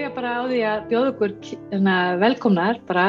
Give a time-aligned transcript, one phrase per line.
[0.00, 3.08] byrja bara á því að bjóða ykkur hérna, velkomnar bara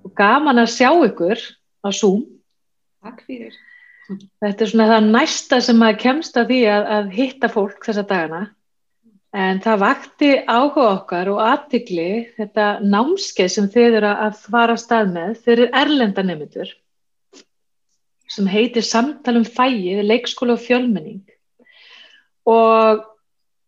[0.00, 1.42] og gaman að sjá ykkur
[1.84, 2.22] á Zoom.
[3.04, 3.52] Takk fyrir.
[4.40, 8.06] Þetta er svona það næsta sem maður kemst að því að, að hitta fólk þessa
[8.08, 8.40] dagana.
[9.36, 15.12] En það vakti áhuga okkar og aðtikli þetta námskeið sem þið eru að fara stað
[15.12, 16.72] með fyrir erlenda nefndur
[18.32, 21.20] sem heitir Samtalum fæið, leikskóla og fjölmenning.
[22.48, 23.04] Og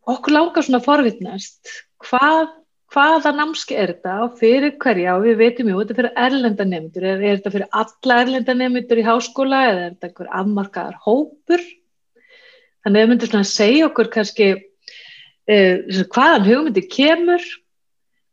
[0.09, 2.53] okkur langar svona að forvitnast hvað,
[2.95, 6.69] hvaða námski er þetta og fyrir hverja og við veitum jú, þetta er fyrir erlenda
[6.69, 10.99] nefndur, er, er þetta fyrir alla erlenda nefndur í háskóla eða er þetta einhver afmarkaðar
[11.07, 11.67] hópur?
[12.87, 14.49] Þannig að við myndum svona að segja okkur kannski
[15.51, 17.47] eh, hvaðan hugmyndi kemur,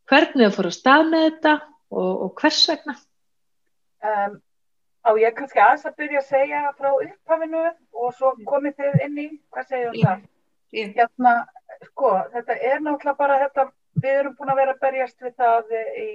[0.10, 1.54] hvernig það fór að stað með þetta
[1.94, 2.98] og, og hvers vegna?
[4.04, 4.36] Um,
[5.08, 7.64] á ég kannski aðeins að byrja að segja frá upphafinu
[7.98, 10.24] og svo komið þið inn í, hvað segir það?
[10.74, 11.34] Hérna,
[11.90, 13.66] sko, þetta er náttúrulega bara þetta,
[14.04, 16.08] við erum búin að vera að berjast við það í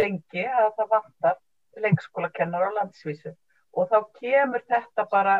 [0.00, 1.38] lengi að það vantar
[1.84, 3.32] leikskólakennar á landsvísu.
[3.78, 5.36] Og þá kemur þetta bara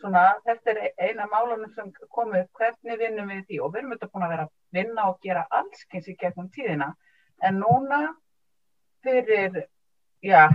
[0.00, 3.60] svona, þetta er eina málunum sem komið, hvernig vinnum við því?
[3.64, 6.92] Og við erum þetta búin að vera að vinna og gera allskyns í gegnum tíðina.
[7.44, 8.00] En núna
[9.04, 9.62] fyrir,
[10.24, 10.48] já,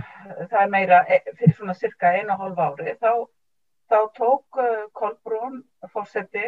[0.50, 1.04] það er meira,
[1.38, 3.12] fyrir svona cirka einu og hálf ári þá
[3.92, 5.62] þá tók uh, Kolbrún
[5.92, 6.42] fórseti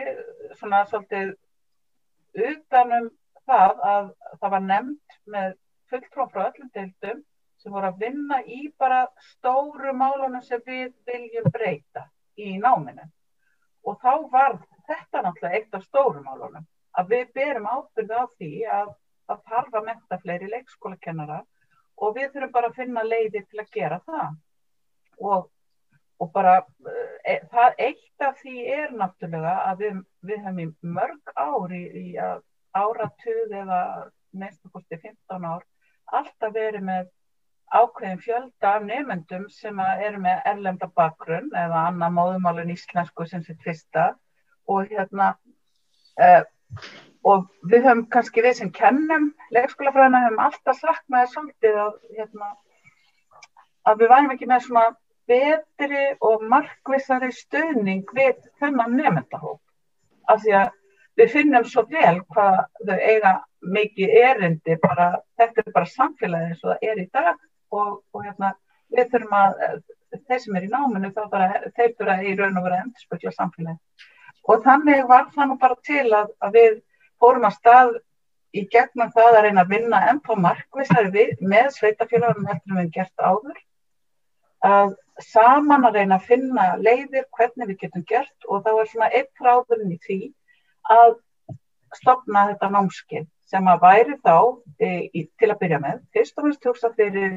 [0.58, 1.34] svona svolítið
[2.50, 3.10] utanum
[3.48, 4.10] það að
[4.40, 5.54] það var nefnd með
[5.92, 7.22] fulltrón frá öllum deildum
[7.62, 13.06] sem voru að vinna í bara stóru málunum sem við viljum breyta í náminu.
[13.84, 16.66] Og þá var þetta náttúrulega eitt af stóru málunum
[16.98, 18.92] að við berum ábyrð á því að
[19.28, 21.40] það þarf að menta fleiri leikskólakennara
[22.04, 24.30] og við þurfum bara að finna leiði til að gera það.
[25.20, 25.48] Og
[26.22, 26.56] og bara
[27.26, 31.84] e, það eitt af því er náttúrulega að við, við hefum í mörg ár í,
[31.84, 32.06] í
[32.74, 33.80] áratug eða
[34.34, 35.62] neista kosti 15 ár
[36.12, 37.10] alltaf verið með
[37.74, 43.62] ákveðin fjölda af nefnendum sem eru með erlenda bakgrunn eða annað móðumálun íslensku sem sitt
[43.64, 44.12] fyrsta.
[44.70, 45.34] Og hérna
[46.20, 46.44] e,
[47.26, 52.52] og við höfum kannski við sem kennum leikskólafræðina höfum alltaf sagt með svolítið að, hérna,
[53.90, 54.86] að við værum ekki með svona
[55.30, 59.60] betri og markvissari stöðning við þennan nefndahóp
[60.30, 60.72] af því að
[61.20, 63.34] við finnum svo vel hvað þau eiga
[63.74, 65.08] mikið erindi bara,
[65.38, 67.34] þetta er bara samfélagi eins og það er í dag
[67.72, 68.54] og, og hérna,
[68.92, 69.60] við þurfum að
[70.28, 71.46] þeir sem er í náminu bara
[71.76, 74.10] þeir þurfa í raun og vera að endurspökla samfélagi
[74.44, 76.74] og þannig var það nú bara til að, að við
[77.22, 77.94] fórum að stað
[78.54, 83.62] í gegnum það að reyna að vinna ennpá markvissari með sveitafélagum heldur við gert áður
[84.64, 89.10] að saman að reyna að finna leiðir hvernig við getum gert og þá er svona
[89.12, 90.20] eitt fráðurinn í því
[90.94, 91.16] að
[91.94, 94.36] stopna þetta námskið sem að væri þá
[94.80, 97.36] e, í, til að byrja með, fyrst og finnst hugsa fyrir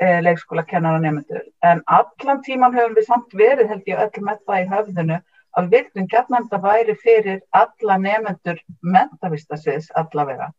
[0.00, 4.42] e, leikskóla kennara nefndur en allan tíman höfum við samt verið held ég öll með
[4.48, 5.20] það í höfðinu
[5.58, 10.50] að viltum gætna þetta væri fyrir alla nefndur mentavistasviðs allavega.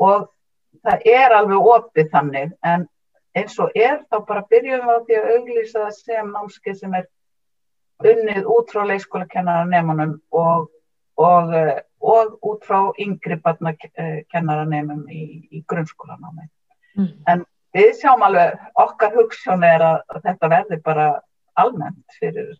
[0.00, 0.28] Og
[0.84, 2.86] það er alveg opið þannig en
[3.38, 6.96] eins og er þá bara byrjum við á því að auglýsa það sem námskeið sem
[6.98, 7.08] er
[8.10, 10.68] unnið út frá leikskólakennara nefnunum og,
[11.20, 16.48] og, eh, og út frá yngri barnakennara nefnum í, í grunnskólanámi.
[16.96, 17.10] Mm.
[17.30, 17.44] En
[17.76, 21.10] við sjáum alveg, okkar hugssjón er að, að þetta verði bara
[21.60, 22.54] almennt fyrir,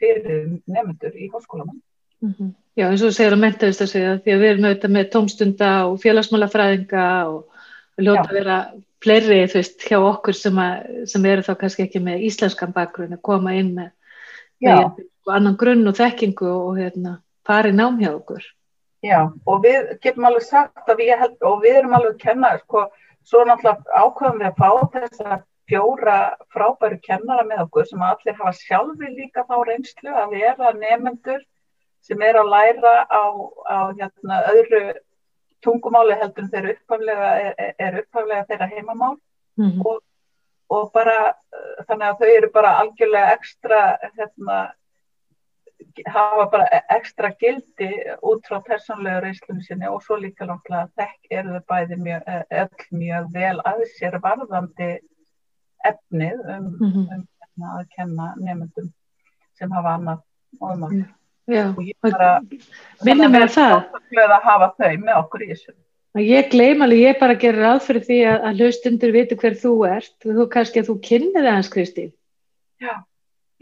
[0.00, 1.80] fyrir nefnendur í hóskólanum.
[2.20, 2.54] Mm -hmm.
[2.76, 5.70] Já, eins og segir að mentaðist að segja því að við erum auðvitað með tómstunda
[5.88, 7.49] og félagsmálafræðinga og
[8.04, 8.60] ljóta að vera
[9.00, 13.24] fleiri veist hjá okkur sem, að, sem eru þá kannski ekki með íslenskan bakgrunn að
[13.26, 13.92] koma inn með,
[14.64, 18.42] með annan grunn og þekkingu og hérna, fari nám hjá okkur.
[19.04, 22.50] Já og við getum alveg sagt að við held, og við erum alveg að kenna
[22.60, 22.88] sko,
[23.24, 25.38] svo náttúrulega ákveðum við að fá þess að
[25.70, 26.16] fjóra
[26.52, 31.44] frábæru kennara með okkur sem allir hafa sjálfi líka þá reynslu að vera nefnendur
[32.04, 33.24] sem er að læra á,
[33.70, 34.82] á hérna, öðru
[35.64, 39.16] tungumáli heldur þeir upphaflega er, er upphaflega þeirra heimamál
[39.58, 39.86] mm -hmm.
[39.86, 40.02] og,
[40.70, 43.80] og bara uh, þannig að þau eru bara algjörlega ekstra
[44.18, 44.60] hérna,
[46.06, 47.90] hafa bara ekstra gildi
[48.22, 52.44] út frá persónlega reyslunum sinni og svo líka náttúrulega þekk eru þau bæði mjög, eh,
[52.62, 54.90] öll mjög vel að sér varðandi
[55.84, 57.14] efnið um, mm -hmm.
[57.14, 58.92] um hérna, að kenna nefndum
[59.58, 60.22] sem hafa annað
[60.60, 60.92] móðmál.
[60.92, 61.19] Mm.
[61.50, 61.64] Já,
[63.06, 63.76] minnum við að það.
[64.24, 65.72] að hafa þau með okkur í þessu.
[66.18, 69.74] Ég gleym alveg, ég bara gerir ráð fyrir því að, að hlustundur viti hver þú
[69.86, 70.14] ert.
[70.24, 72.10] Þú kannski að þú kynni það hans, Kristín.
[72.82, 72.94] Já,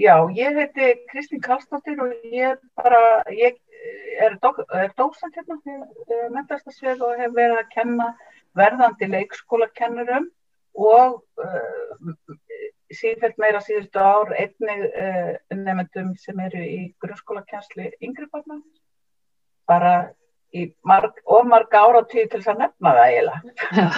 [0.01, 3.03] já, ég heiti Kristín Karlsdóttir og ég bara,
[3.37, 3.59] ég
[4.25, 4.39] er,
[4.81, 8.09] er dósent hérna við mentastarsvið og hef verið að kenna
[8.59, 10.31] verðandi leikskólakennurum
[10.79, 12.13] og uh,
[12.95, 18.61] síðan meira síðustu ár einnig uh, nefndum sem eru í grunnskólakensli yngri barna.
[19.69, 19.95] Bara
[20.57, 23.55] í marg, of marga áratíð til þess að nefna það eiginlega.
[23.79, 23.89] Já,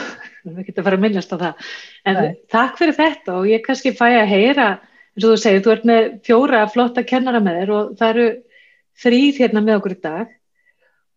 [0.51, 1.69] við getum fara að minnast á það.
[2.11, 2.31] En Nei.
[2.51, 4.69] takk fyrir þetta og ég kannski fæ að heyra
[5.15, 8.29] eins og þú segir, þú ert með fjóra flotta kennara með þér og það eru
[9.01, 10.37] þrýð hérna með okkur í dag.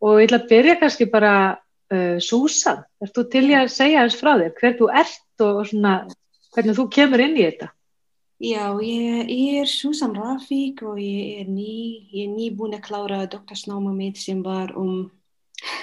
[0.03, 4.19] Og ég ætla að byrja kannski bara uh, Súsan, ert þú til að segja eins
[4.19, 5.93] frá þér, hver þú ert og svona,
[6.53, 7.73] hvernig þú kemur inn í þetta
[8.43, 9.29] Já, ég,
[9.61, 14.41] er Susan Rafík og ég er ný, ég er nýbúin að klára doktorsnáma mitt sem
[14.43, 15.05] var um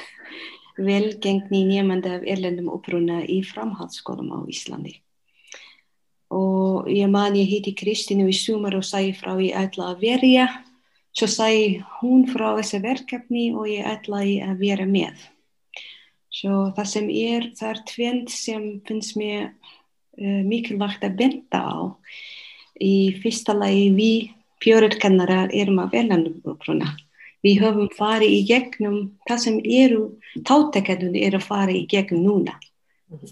[0.90, 4.98] velgengni nefnda af erlendum uppruna í framhaldsskólum á Íslandi.
[6.36, 10.46] Og ég man ég heiti Kristínu í sumar og sæði frá ég ætla að verja,
[11.16, 15.16] svo sæði hún frá þessi verkefni og ég ætlaði að vera með.
[16.28, 19.54] Svo það sem er, það er tvent sem finnst mér
[20.18, 21.78] mikilvægt að benda á
[22.80, 24.30] í fyrsta lagi við
[24.60, 26.94] fjörurkennarar erum að verðanumbruna.
[27.40, 28.98] Við höfum farið í gegnum
[29.28, 30.00] það sem eru
[30.44, 32.56] tátekendunni er að fara í gegnum núna.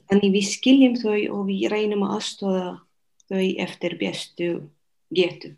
[0.08, 2.69] Þannig við skiljum þau og við reynum að aðstóða
[3.28, 4.48] þau eftir bestu
[5.14, 5.52] getu.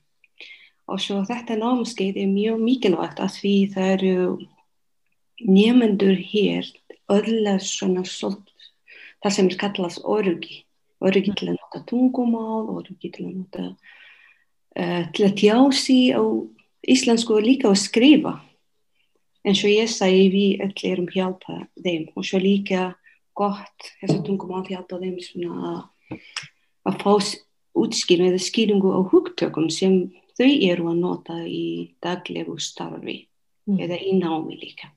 [0.91, 4.17] Og svo þetta námskeið er mjög mikilvægt að því það eru
[5.47, 6.67] nefnendur hér
[7.11, 8.51] öll svona svolít,
[9.23, 10.65] það sem er kallast orgi
[11.01, 16.23] að nota tungumál, öryggi til að nota uh, til að tjá sig á
[16.87, 18.39] íslensku og líka að skrifa.
[19.45, 22.91] En svo ég segi við öll erum hjálpa þeim og svo líka
[23.37, 25.73] gott þess að tungumál hjálpa þeim svona
[26.85, 27.13] að fá
[27.81, 33.23] útskýrum eða skýringu á hugtökum sem þau eru að nota í daglegu starfi
[33.69, 33.79] mm.
[33.81, 34.91] eða í námi líka.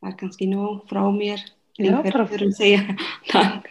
[0.00, 1.42] Það er kannski nóg frá mér.
[1.80, 2.02] Já,
[2.52, 2.84] segja
[3.32, 3.68] takk.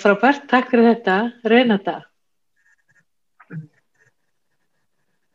[0.00, 1.16] Frábært, takk fyrir þetta.
[1.44, 1.96] Renata.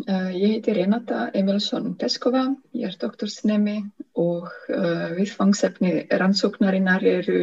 [0.09, 3.75] Ég heiti Renata Emilsson Peskova, ég er doktorsnemi
[4.17, 7.41] og uh, viðfangsefni rannsóknarinnar eru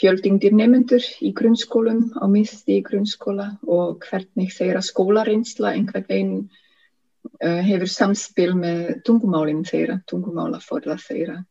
[0.00, 7.60] fjöldingdir nefnendur í grunnskólum, á miðsti í grunnskóla og hvernig þeirra skólareynsla einhvern veginn uh,
[7.68, 11.44] hefur samspil með tungumálinn þeirra, tungumála forða þeirra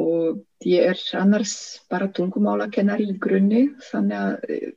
[0.00, 1.54] og ég er annars
[1.90, 4.72] bara tungumálakennari í grunni þannig að eh,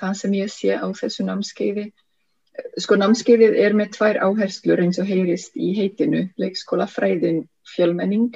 [0.00, 1.90] það sem ég sé á þessu námskeiði
[2.80, 7.44] sko námskeiðið er með tvær áherslur eins og heyrist í heitinu leikskólafræðin
[7.74, 8.34] fjölmenning.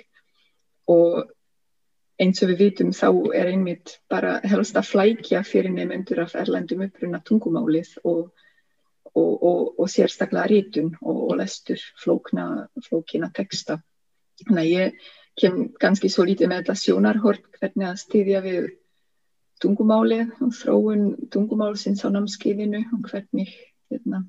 [0.90, 1.28] Og
[2.18, 6.86] eins og við vitum þá er einmitt bara helst að flækja fyrir nefnendur af erlendum
[6.88, 8.32] uppruna tungumálið og,
[9.12, 13.78] og, og, og sérstaklega rítun og lestur flókna, flókina texta.
[14.42, 15.08] Þannig að ég
[15.38, 18.68] kem kannski svo lítið með þetta sjónarhort hvernig að styðja við
[19.62, 23.54] tungumálið og þróun tungumálsins á námskeiðinu og hvernig
[23.90, 24.22] hérna,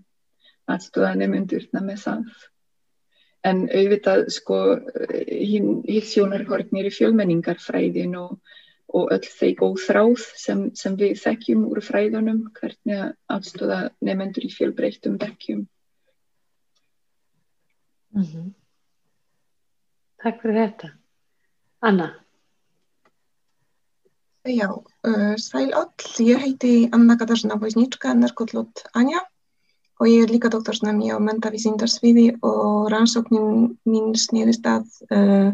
[0.70, 2.24] aðstóða nefndurna með það.
[3.50, 4.58] En auðvitað sko
[5.16, 8.36] hitt sjónarhortnir í fjölmenningarfræðin og,
[8.92, 14.54] og öll þeir góð þráð sem, sem við þekkjum úr fræðunum, hvernig aðstóða nefndur í
[14.56, 15.68] fjölbreytum dekkjum.
[18.18, 18.48] Mm -hmm.
[20.20, 20.99] Takk fyrir þetta.
[21.81, 22.09] Anna.
[24.43, 24.69] Já,
[25.38, 25.91] sæl öll.
[26.25, 29.21] Ég heiti Anna Katarzyna Wojniczka, nærkottlót Anja
[30.00, 35.51] og ég er líka doktorsnæmi á mentavísindarsviði og rannsóknin mín snýðist að uh,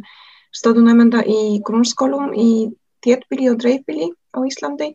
[0.53, 2.69] stöðunæmenda í grunnskólum í
[3.05, 4.93] téttbíli og dreifbíli á Íslandi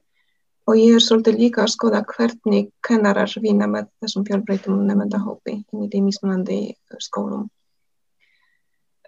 [0.70, 5.86] og ég er svolítið líka að skoða hvernig kennarar vinna með þessum fjölbreytum nefndahópi inn
[5.86, 6.60] í þeim ísmunandi
[7.02, 7.48] skólum.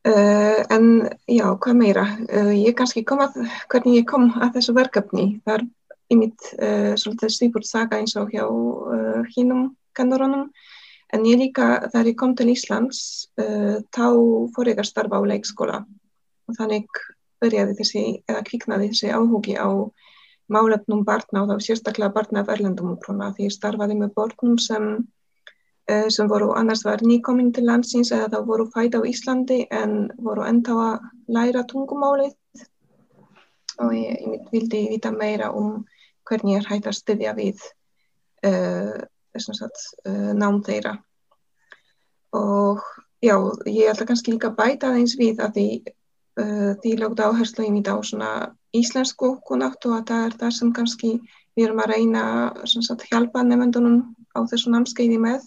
[0.03, 0.87] Uh, en
[1.31, 2.03] já, hvað meira?
[2.27, 3.37] Uh, ég kannski kom að,
[3.71, 5.27] hvernig ég kom að þessu verkefni.
[5.47, 5.65] Það er
[6.11, 8.43] einmitt uh, svolítið svipur saga eins og hjá
[9.37, 10.49] hinnum kennurunum.
[11.13, 12.99] En ég líka, þegar ég kom til Íslands,
[13.37, 14.07] þá
[14.55, 15.83] fór ég að starfa á leikskóla.
[16.49, 16.89] Og þannig
[17.43, 19.69] börjaði þessi, eða kviknaði þessi áhugi á
[20.53, 23.29] málefnum barna og þá sérstaklega barna af erlendum úrprona.
[23.37, 24.89] Því ég starfaði með börnum sem
[26.15, 30.45] sem voru annars var nýkominn til landsins eða þá voru fætt á Íslandi en voru
[30.47, 32.37] enda að læra tungumálið.
[33.83, 35.83] Og ég, ég vildi vita meira um
[36.29, 37.65] hvernig ég hætti að styðja við
[38.47, 39.01] uh,
[39.35, 40.97] uh, nám þeirra.
[42.39, 42.81] Og
[43.23, 43.37] já,
[43.67, 45.69] ég ætla kannski líka bæta eins við að því
[46.41, 48.33] uh, því lókta áherslu í mitt á svona
[48.73, 51.13] íslensku kunnáttu að það er það sem kannski
[51.57, 52.25] við erum að reyna
[52.65, 53.99] að hjálpa nefndunum
[54.37, 55.45] á þessu námskeiði með.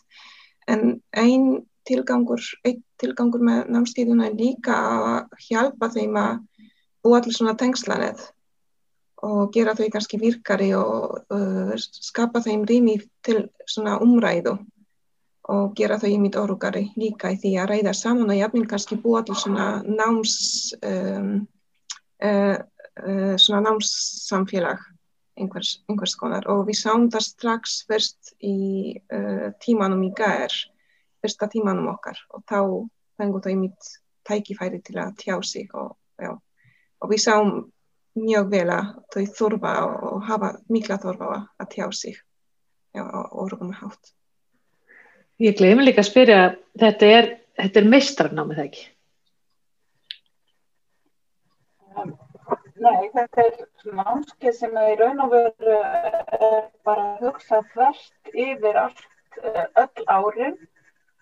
[0.72, 6.39] En einn tilgangur, einn tilgangur með námskeiðuna er líka að hjálpa þeim að
[7.06, 8.24] búa allir svona tengslanett
[9.25, 14.58] og gera þau kannski virkari og uh, skapa þeim rými til svona umræðu
[15.54, 19.22] og gera þau ímynd orugari líka í því að ræða saman og jafnvel kannski búa
[19.22, 20.36] allir svona náms
[20.82, 21.32] um,
[22.25, 24.82] uh, uh, svona námssamfélag
[25.39, 28.56] einhvers, einhvers konar og við sáum það strax fyrst í
[29.13, 30.54] uh, tímanum í gær
[31.24, 32.60] fyrsta tímanum okkar og þá
[33.20, 33.94] fengur þau mitt
[34.25, 37.54] tækifæri til að tjá sig og, já, og við sáum
[38.15, 42.18] mjög vel að þau þurfa og hafa mikla þurfa að tjá sig
[42.96, 44.13] já, og orðum hátt.
[45.44, 46.42] Ég gleymi líka að spyrja,
[46.80, 48.86] þetta er, er meistarnámið það ekki?
[52.86, 53.58] Nei, þetta er
[54.00, 55.80] námskeið sem er í raun og veru
[56.88, 59.04] bara hugsað þvert yfir allt,
[59.84, 60.58] öll árin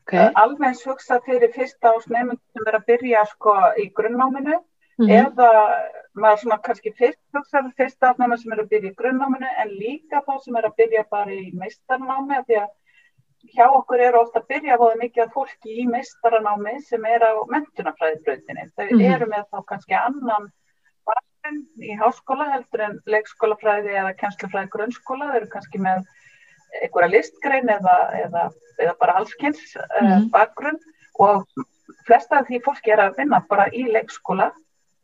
[0.04, 0.20] Okay.
[0.20, 5.06] Eh, alveg hugsa fyrir fyrsta ás nefnum sem er að byrja sko í grunnnáminu mm
[5.06, 5.14] -hmm.
[5.20, 5.52] eða
[6.14, 9.52] maður svona kannski fyrst hugsa fyrir fyrsta ás nefnum sem er að byrja í grunnnáminu
[9.64, 12.70] en líka þá sem er að byrja bara í meistarnámi því að
[13.52, 17.32] hjá okkur eru ofta að byrja bóða mikið að fólki í meistaranámi sem er á
[17.54, 18.70] mentunafræðibröðinni.
[18.76, 19.16] Þau mm -hmm.
[19.16, 20.52] eru með þá kannski annan
[21.84, 25.30] í háskóla heldur en leikskólafræði eða kennslufræði grunnskóla.
[25.32, 26.04] Þau eru kannski með
[26.82, 28.44] einhverja listgrein eða, eða,
[28.80, 30.26] eða bara allskynns mm -hmm.
[30.26, 30.80] uh, bakgrunn
[31.20, 31.46] og
[32.08, 34.52] flesta af því fólki er að vinna bara í leikskóla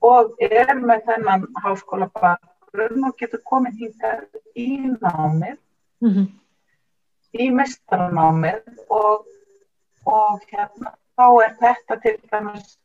[0.02, 4.70] og er með þennan háskóla bakgrunn og getur komið hingað í
[5.02, 5.58] námið
[6.02, 6.28] mm -hmm.
[7.34, 9.26] í mestaranámið og,
[10.06, 12.78] og hérna, þá er þetta til dæmis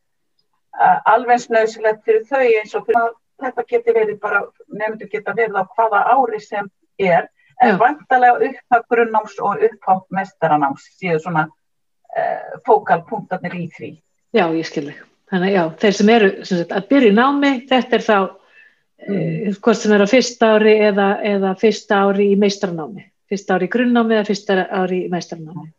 [0.81, 5.35] uh, alveg snauðsilegt fyrir þau eins og fyrir að þetta getur verið bara, nefndu geta
[5.37, 7.29] verið á hvaða ári sem er
[7.63, 13.91] en vantalega upphaf grunnnáms og upphaf mestaranáms séu svona uh, fókalpunktarnir í því.
[14.35, 14.97] Já, ég skilði.
[15.31, 19.15] Þannig já, þeir sem eru sem sagt, að byrja í námi, þetta er þá mm.
[19.15, 23.07] uh, hvort sem er á fyrsta ári eða, eða fyrsta ári í meistaranámi.
[23.31, 25.71] Fyrsta ári í grunnnámi eða fyrsta ári í meistaranámi.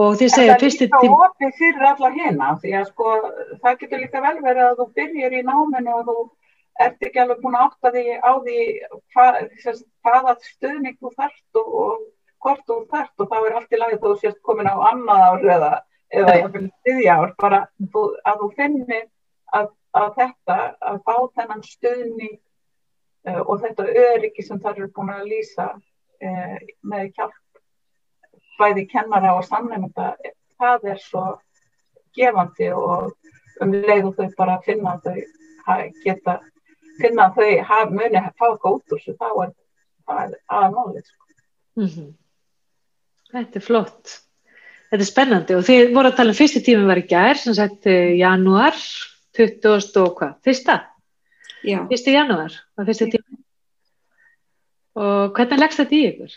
[0.00, 0.92] Og þið segja fyrstu tím...
[0.92, 3.14] Það er líka opið fyrir alla hérna, því að sko
[3.64, 6.14] það getur líka vel verið að þú byrjir í náminu og þú
[6.80, 8.58] ert ekki alveg búin að átta því á því
[9.14, 9.38] hvað,
[10.04, 12.06] hvaða stuðning þú þarft og, og
[12.40, 15.48] hvort þú þarft og þá er allt í lagi þú sést komin á annað ár
[15.56, 15.72] eða,
[16.20, 17.60] eða þriðja ár, bara
[17.92, 19.04] þú, að þú finnir
[19.58, 19.68] að,
[20.00, 20.58] að þetta,
[20.92, 22.38] að fá þennan stuðning
[23.28, 27.38] uh, og þetta öryggi sem þar eru búin að lýsa uh, með hjálp
[28.60, 30.14] bæði kennara og samnefnda,
[30.60, 31.24] það er svo
[32.16, 33.12] gefandi og
[33.60, 35.06] um leið og þau bara finna að
[35.66, 36.38] þau geta
[37.02, 37.36] finna að
[37.68, 39.52] þau muni að fá eitthvað út úr þessu þá er
[40.10, 41.30] það aðmálið sko.
[41.80, 42.10] mm -hmm.
[43.30, 44.16] Þetta er flott
[44.90, 47.54] Þetta er spennandi og þið voru að tala um fyrsti tími var í gær sem
[47.54, 48.74] sagt eh, januar
[49.38, 50.32] 20 og hvað?
[50.42, 50.74] Fyrsta?
[51.62, 51.86] Já.
[51.86, 53.38] Fyrsti januar var fyrsti tími
[55.00, 56.32] og hvernig leggst þetta í ykkur?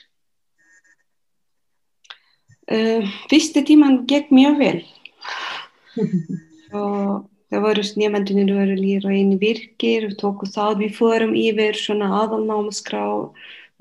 [2.64, 4.78] Uh, fyrsti tíman gekk mjög vel
[6.80, 12.08] og Það voru nefndunir voru líra einu virkir og tóku það við fórum yfir svona
[12.24, 13.04] aðalnámskrá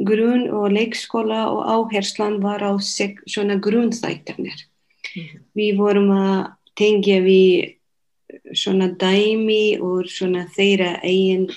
[0.05, 4.59] grunn og leikskóla og áherslan var á svona grunnþættarnir.
[5.17, 5.41] Mm -hmm.
[5.57, 7.77] Við vorum að tengja við
[8.53, 11.49] svona dæmi og svona þeirra eigin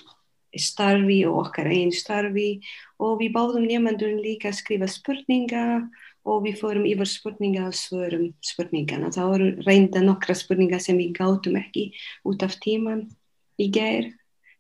[0.56, 2.62] starfi og okkar eigin starfi
[3.00, 5.90] og við báðum nefndunum líka að skrifa spurninga
[6.26, 9.12] og við fórum yfir spurninga og svörum spurningana.
[9.14, 11.92] Það voru reynda nokkra spurninga sem við gátum ekki
[12.26, 13.06] út af tíman
[13.62, 14.10] í gær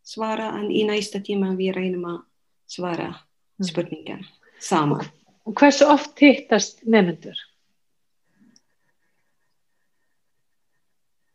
[0.05, 2.21] svara en í næsta tíma við reynum að
[2.69, 3.67] svara mm.
[3.71, 4.23] spurningan
[4.61, 5.05] saman.
[5.45, 7.37] Hversu oft hittast nefnendur?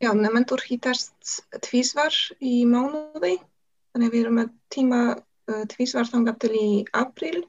[0.00, 3.36] Já, nefnendur hittast tvísvar í mánuði.
[3.90, 7.42] Þannig að við erum með tíma uh, tvísvar þangar til í april.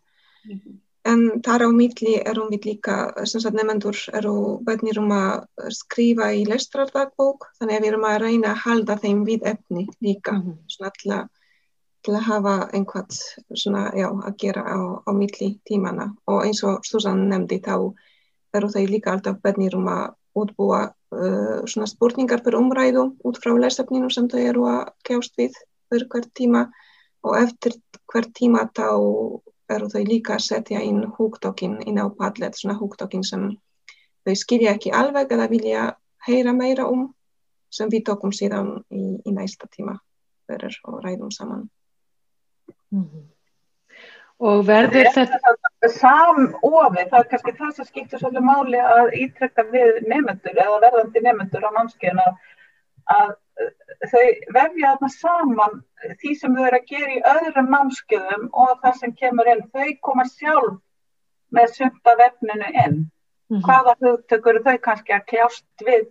[0.45, 0.79] Mm -hmm.
[1.09, 4.33] En þar á milli erum við líka, sem sagt nefnendur eru
[4.67, 9.23] bætnir um að skrifa í lestrardagbók, þannig að við erum að reyna að halda þeim
[9.25, 10.59] við efni líka, mm -hmm.
[10.75, 11.25] svona til að,
[12.05, 13.17] til að hafa einhvert
[13.63, 16.11] svona, já, að gera á, á milli tímana.
[16.27, 17.75] Og eins og Susann nefndi þá
[18.53, 23.55] eru þau líka alltaf bætnir um að útbúa uh, svona spurningar per umræðu út frá
[23.57, 25.57] lesefninu sem þau eru að kjást við
[25.89, 26.67] fyrir hvert tíma
[27.23, 27.75] og eftir
[28.11, 28.87] hvert tíma þá
[29.75, 33.49] eru þau líka að setja inn húgdokkin inn á Padlet, svona húgdokkin sem
[34.25, 35.83] þau skilja ekki alveg eða vilja
[36.27, 37.09] heyra meira um
[37.71, 39.97] sem við tókum síðan í, í næsta tíma
[40.49, 41.69] fyrir og ræðum saman.
[42.91, 43.27] Mm -hmm.
[44.41, 45.37] Og verður þetta...
[46.01, 51.21] samofið, það er kannski það sem skiptir svolítið máli að ítrekka við nefnendur eða verðandi
[51.21, 52.25] nefnendur á námskeiðina
[53.15, 53.35] að
[54.11, 54.23] þau
[54.55, 55.81] vefja þarna saman
[56.21, 59.91] því sem þau eru að gera í öðrum námskeiðum og það sem kemur inn, þau
[60.07, 60.79] koma sjálf
[61.51, 62.97] með sunda vefninu inn.
[63.51, 63.63] Mm -hmm.
[63.67, 66.07] Hvaða hugtökur þau kannski að kljást við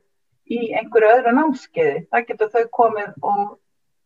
[0.51, 3.45] í einhverju öðru námskeiði, það getur þau komið og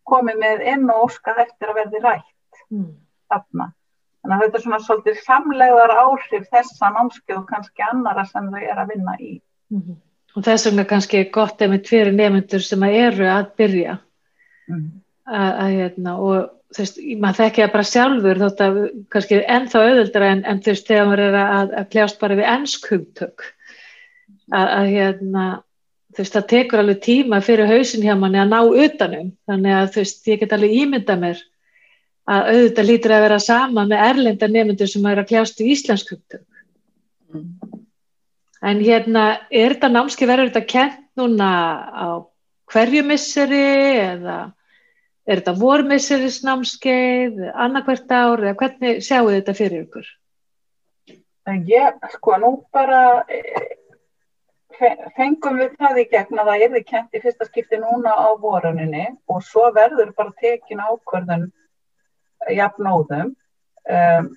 [0.04, 2.90] komið með inn og óskað eftir að verði rætt mm.
[3.32, 3.72] þarna.
[4.22, 8.60] Þannig að þetta er svona svolítið samlegðar áhrif þessa námskeið og kannski annara sem þau
[8.60, 9.32] er að vinna í.
[9.72, 9.96] Mm -hmm.
[10.34, 13.98] Og þess vegna kannski gott með tveiri nefnendur sem að eru að byrja
[14.66, 18.80] mm að, að hérna og þú veist, maður þekkja bara sjálfur þótt að
[19.14, 22.50] kannski ennþá auðvöldra en, en þú veist, þegar maður er að, að kljást bara við
[22.54, 23.46] ennskugtök
[24.52, 25.46] að, að hérna
[26.14, 29.92] þú veist, það tekur alveg tíma fyrir hausin hjá manni að ná utanum þannig að
[29.94, 31.44] þú veist, ég get alveg ímynda mér
[32.24, 36.44] að auðvitað lítur að vera sama með erlenda nefnendur sem er að kljást í íslenskugtum.
[37.34, 37.73] Mm.
[38.64, 41.48] En hérna, er þetta námski verður þetta kent núna
[41.92, 42.06] á
[42.72, 43.64] hverju misseri
[44.00, 44.38] eða
[45.24, 50.08] er þetta vormisseris námskeið, annarkvært ár eða hvernig sjáu þetta fyrir ykkur?
[51.68, 53.40] Ég, sko, nú bara e,
[55.16, 58.28] fengum við það í gegn að það er þið kent í fyrsta skipti núna á
[58.40, 61.50] voruninni og svo verður bara tekin ákvörðun
[62.52, 63.34] jafnóðum.
[63.84, 64.30] Um,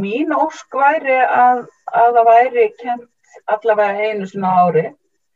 [0.00, 3.10] mín ósk væri að, að það væri kent
[3.56, 4.84] allavega einu svona ári.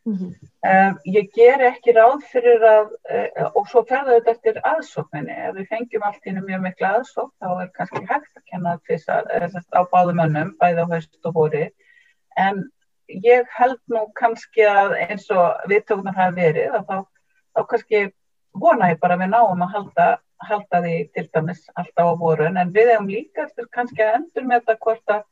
[0.09, 0.33] Mm -hmm.
[0.73, 5.37] um, ég ger ekki ráð fyrir að, uh, og svo ferða þetta eftir aðsókninni.
[5.49, 9.25] Ef við fengjum allt í mjög miklu aðsókn, þá er kannski hægt að kenna þessar
[9.77, 11.71] á báðum önnum, bæði á höst og hóri.
[12.37, 12.65] En
[13.09, 17.05] ég held nú kannski að eins og viðtökunar hafi verið, þá,
[17.55, 18.01] þá kannski
[18.55, 20.09] vona ég bara að við náum að halda
[20.47, 24.47] halda því til dæmis alltaf á vorun en við hefum líka eftir kannski að endur
[24.47, 25.25] með þetta hvort að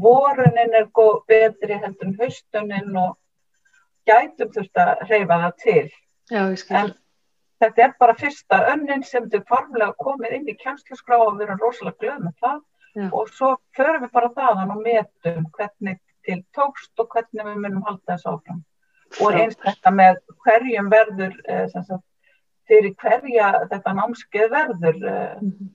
[0.00, 0.88] vorunin er
[1.28, 3.16] betri heldur en haustunin og
[4.08, 5.86] gætum þurft að reyfa það til.
[6.32, 6.42] Já,
[6.80, 6.92] en
[7.62, 11.60] þetta er bara fyrsta önnin sem þau formlega komið inn í kjæmslusgrá og við erum
[11.62, 12.60] rosalega glöð með það.
[12.92, 13.08] Já.
[13.12, 17.84] og svo förum við bara þaðan og metum hvernig til tókst og hvernig við munum
[17.86, 18.58] halda þessu áfram.
[19.24, 22.04] Og eins þetta með hverjum verður eh, sagt,
[22.68, 25.71] fyrir hverja þetta námskeið verður mm -hmm.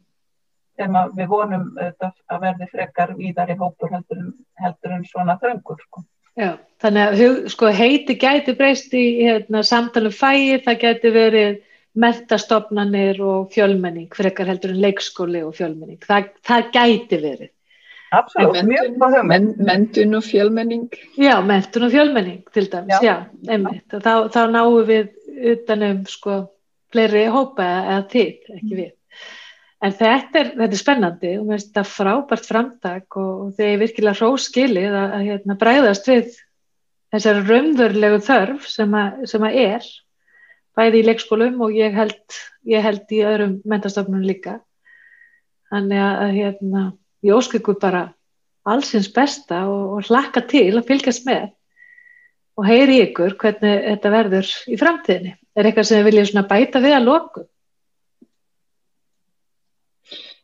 [0.78, 4.30] Sem við vonum að verði frekar víðar í hópur heldur,
[4.62, 6.04] heldur en svona þröngur sko.
[6.38, 6.52] Já,
[6.84, 11.60] þannig að sko, heiti gæti breyst í hérna, samtalum fæi, það gæti verið
[11.98, 17.48] mentastofnanir og fjölmenning frekar heldur en leikskóli og fjölmenning það, það gæti verið
[18.16, 19.58] Absolutt, mjög góð hugmynd.
[19.68, 20.86] Mentun og fjölmenning.
[21.20, 23.84] Já, mentun og fjölmenning til dæmis, já, já einmitt.
[23.92, 25.10] Þá, þá náum við
[25.52, 26.38] utanum sko
[26.94, 28.94] fleiri hópa eða þitt, ekki við.
[29.86, 33.82] En þetta er, þetta er spennandi og mér finnst þetta frábært framtak og, þegar ég
[33.84, 36.32] virkilega hróskilið að, að hérna, bræðast við
[37.14, 39.90] þessari raunverulegu þörf sem að, sem að er
[40.78, 44.58] bæði í leikskólum og ég held, ég held í öðrum mentastofnum líka.
[45.70, 46.84] Þannig að hérna,
[47.26, 48.04] ég óskilgur bara
[48.68, 51.52] allsins besta og, og hlakka til að fylgjast með
[52.58, 56.96] og heyri ykkur hvernig þetta verður í framtíðinni er eitthvað sem þið viljið bæta við
[56.98, 57.44] að loku?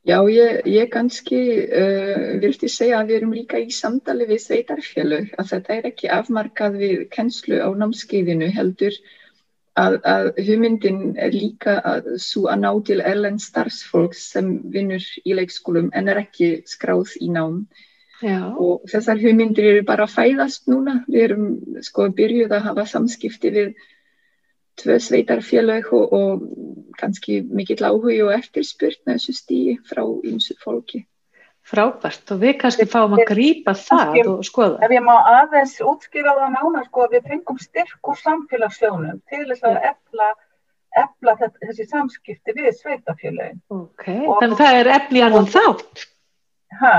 [0.03, 5.29] Já, ég, ég kannski uh, vilti segja að við erum líka í samtali við sveitarfélög,
[5.39, 8.97] að þetta er ekki afmarkað við kennslu á námskeiðinu heldur
[9.79, 15.39] að, að hugmyndin er líka að svo að ná til erlend starfsfólks sem vinnur í
[15.39, 17.63] leikskólum en er ekki skráð í nám.
[18.23, 18.51] Já.
[18.59, 21.47] Og þessar hugmyndir eru bara að fæðast núna, við erum
[21.83, 23.73] sko byrjuð að hafa samskipti við
[24.81, 26.45] tvö sveitarfélag og, og
[26.99, 31.03] kannski mikill áhugi og eftirspurt með þessu stíi frá ymsu fólki.
[31.63, 34.81] Frábært og við kannski fáum að grýpa það og skoða.
[34.83, 39.69] Ef ég má aðeins útskýra það nána sko við fengum styrk úr samfélagsjónum til þess
[39.69, 40.27] að efla,
[41.03, 43.61] efla þessi samskipti við sveitafélagin.
[43.71, 46.05] Ok, og þannig að það er efni annan þátt.
[46.81, 46.93] Hæ?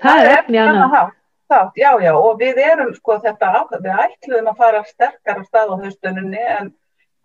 [0.00, 1.14] Það er efni annan þátt.
[1.46, 5.42] Þátt, já, já, og við erum sko þetta ákveð, við ætluðum að fara sterkar á
[5.46, 6.72] stað á höstunni en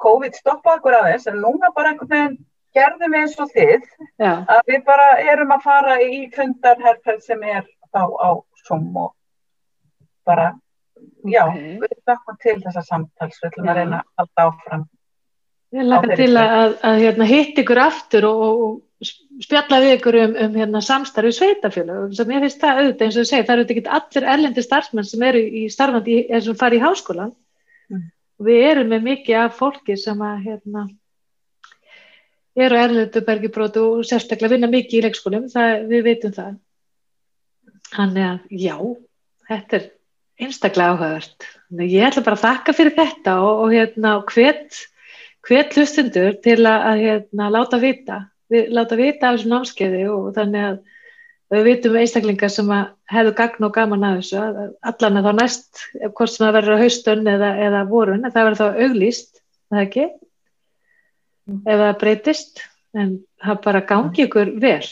[0.01, 2.39] COVID stoppaði okkur aðeins en núna bara einhvern veginn
[2.75, 3.87] gerðum við eins og þið
[4.21, 4.31] Já.
[4.53, 8.29] að við bara erum að fara í fundarherrferð sem er þá á
[8.63, 9.11] Zoom og
[10.27, 10.51] bara
[11.25, 11.75] já, okay.
[11.81, 14.87] við dökkum til þessa samtals, við ætlum að reyna að halda áfram
[15.71, 19.11] Ég lakar til að, að, að hérna, hitt ykkur aftur og, og
[19.41, 23.21] spjalla við ykkur um, um hérna, samstarfi sveitafjölu sem ég finnst það auðvitað eins og
[23.21, 26.79] þú segir, það eru ekki allir erlendi starfsmenn sem eru í starfandi eins og fari
[26.79, 27.31] í háskólan
[27.91, 28.09] mm
[28.45, 30.87] við erum með mikið af fólki sem að hérna,
[32.57, 36.59] eru erlendu bergibrótu og sérstaklega vinna mikið í leikskólum, það, við veitum það
[37.91, 38.75] Þannig að já,
[39.49, 39.87] þetta er
[40.41, 41.47] einstaklega áhugavert.
[41.81, 44.79] Ég ætla bara að þakka fyrir þetta og, og hérna hvet,
[45.47, 50.31] hvet hlustundur til að, að hérna, láta vita, við, láta vita af þessu námskeiði og
[50.37, 50.79] þannig að
[51.51, 52.71] við vitum einstaklingar sem
[53.11, 54.41] hefðu gagn og gaman að þessu,
[54.91, 55.83] allan að þá næst,
[56.15, 60.07] hvort sem það verður á haustun eða, eða vorun, það verður þá auglýst, það ekki,
[61.51, 61.61] mm.
[61.65, 64.91] ef það breytist, en það bara gangi ykkur vel.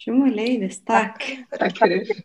[0.00, 1.26] Sjóma leiðist, takk.
[1.58, 2.24] Takk fyrir.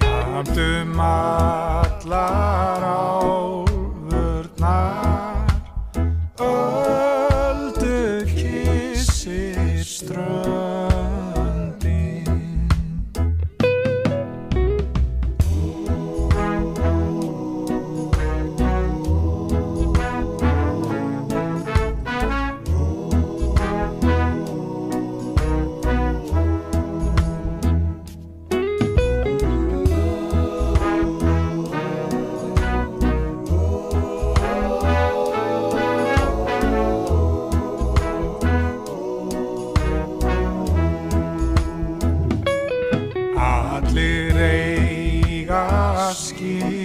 [0.00, 3.55] Jæmt um allar á
[46.06, 46.75] ask you